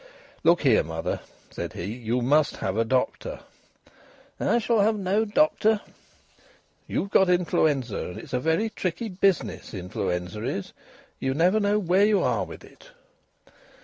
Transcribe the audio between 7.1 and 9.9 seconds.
got influenza, and it's a very tricky business